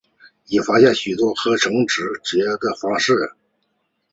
[0.47, 3.13] 已发现许多合成分子结的方式。